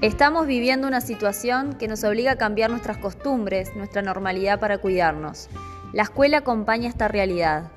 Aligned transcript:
Estamos 0.00 0.46
viviendo 0.46 0.86
una 0.86 1.00
situación 1.00 1.72
que 1.72 1.88
nos 1.88 2.04
obliga 2.04 2.30
a 2.30 2.36
cambiar 2.36 2.70
nuestras 2.70 2.98
costumbres, 2.98 3.74
nuestra 3.74 4.00
normalidad 4.00 4.60
para 4.60 4.78
cuidarnos. 4.78 5.48
La 5.92 6.04
escuela 6.04 6.38
acompaña 6.38 6.88
esta 6.88 7.08
realidad. 7.08 7.72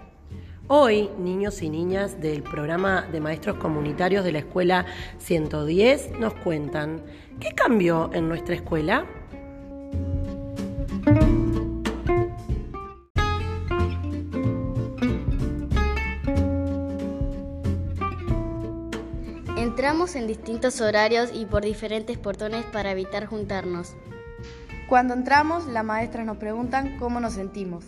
Hoy, 0.67 1.09
niños 1.17 1.63
y 1.63 1.69
niñas 1.71 2.21
del 2.21 2.43
programa 2.43 3.07
de 3.11 3.19
maestros 3.19 3.57
comunitarios 3.57 4.23
de 4.23 4.33
la 4.33 4.37
Escuela 4.37 4.85
110 5.17 6.19
nos 6.19 6.35
cuentan, 6.35 7.01
¿qué 7.39 7.55
cambió 7.55 8.11
en 8.13 8.29
nuestra 8.29 8.53
escuela? 8.53 9.07
Entramos 19.61 20.15
en 20.15 20.25
distintos 20.25 20.81
horarios 20.81 21.29
y 21.31 21.45
por 21.45 21.63
diferentes 21.63 22.17
portones 22.17 22.65
para 22.65 22.93
evitar 22.93 23.27
juntarnos. 23.27 23.93
Cuando 24.89 25.13
entramos, 25.13 25.67
las 25.67 25.85
maestras 25.85 26.25
nos 26.25 26.37
preguntan 26.37 26.97
cómo 26.97 27.19
nos 27.19 27.33
sentimos. 27.33 27.85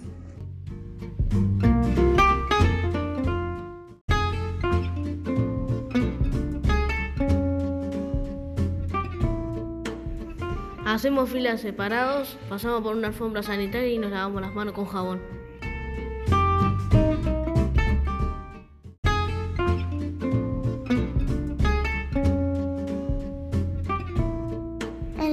Hacemos 10.86 11.32
filas 11.32 11.60
separados, 11.60 12.38
pasamos 12.50 12.84
por 12.84 12.96
una 12.96 13.08
alfombra 13.08 13.42
sanitaria 13.42 13.90
y 13.90 13.98
nos 13.98 14.12
lavamos 14.12 14.44
las 14.44 14.54
manos 14.54 14.76
con 14.76 14.86
jabón. 14.86 15.43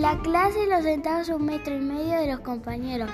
En 0.00 0.06
la 0.06 0.18
clase 0.22 0.66
los 0.66 0.82
sentamos 0.82 1.28
a 1.28 1.36
un 1.36 1.44
metro 1.44 1.76
y 1.76 1.78
medio 1.78 2.18
de 2.18 2.26
los 2.28 2.40
compañeros. 2.40 3.10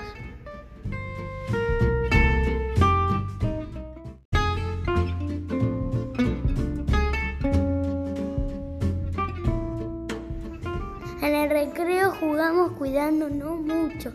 En 11.21 11.35
el 11.35 11.49
recreo 11.49 12.11
jugamos 12.21 12.71
cuidándonos 12.77 13.59
mucho. 13.59 14.13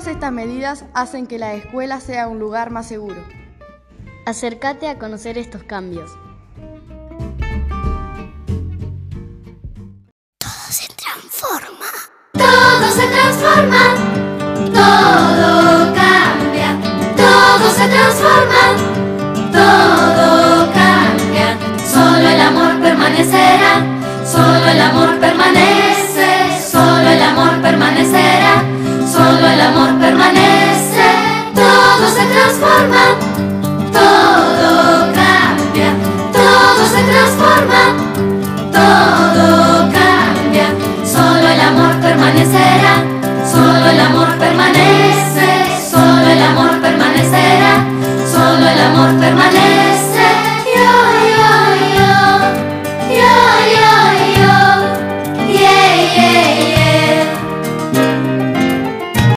Todas 0.00 0.14
estas 0.14 0.32
medidas 0.32 0.86
hacen 0.94 1.26
que 1.26 1.36
la 1.36 1.52
escuela 1.52 2.00
sea 2.00 2.26
un 2.26 2.38
lugar 2.38 2.70
más 2.70 2.88
seguro. 2.88 3.22
Acércate 4.24 4.88
a 4.88 4.98
conocer 4.98 5.36
estos 5.36 5.62
cambios. 5.62 6.10
Todo 10.38 10.70
se 10.70 10.88
transforma. 10.94 11.84
Todo 12.32 12.90
se 12.92 13.06
transforma, 13.08 13.82
todo 14.72 15.94
cambia, 15.94 16.78
todo 17.14 17.70
se 17.70 17.86
transforma, 17.86 18.62
todo 19.52 20.72
cambia. 20.72 21.58
Solo 21.92 22.26
el 22.26 22.40
amor 22.40 22.80
permanecerá, 22.80 23.84
solo 24.24 24.66
el 24.66 24.80
amor 24.80 25.20
permanecerá. 25.20 25.89